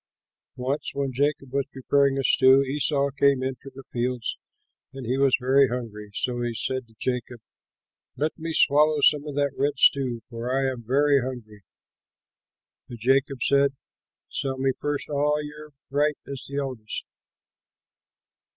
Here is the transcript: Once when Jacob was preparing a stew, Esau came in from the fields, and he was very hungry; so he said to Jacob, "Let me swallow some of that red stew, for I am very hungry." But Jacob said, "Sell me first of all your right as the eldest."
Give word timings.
Once 0.55 0.95
when 0.95 1.13
Jacob 1.13 1.53
was 1.53 1.67
preparing 1.67 2.17
a 2.17 2.23
stew, 2.23 2.63
Esau 2.63 3.11
came 3.11 3.43
in 3.43 3.53
from 3.61 3.73
the 3.75 3.83
fields, 3.93 4.39
and 4.93 5.05
he 5.05 5.15
was 5.15 5.37
very 5.39 5.67
hungry; 5.67 6.09
so 6.15 6.41
he 6.41 6.55
said 6.55 6.87
to 6.87 6.95
Jacob, 6.97 7.39
"Let 8.17 8.35
me 8.35 8.51
swallow 8.51 9.01
some 9.01 9.27
of 9.27 9.35
that 9.35 9.53
red 9.55 9.77
stew, 9.77 10.21
for 10.27 10.49
I 10.51 10.67
am 10.71 10.81
very 10.81 11.21
hungry." 11.21 11.61
But 12.89 12.97
Jacob 12.97 13.43
said, 13.43 13.75
"Sell 14.27 14.57
me 14.57 14.71
first 14.79 15.07
of 15.07 15.17
all 15.17 15.39
your 15.43 15.71
right 15.91 16.17
as 16.27 16.47
the 16.49 16.57
eldest." 16.57 17.05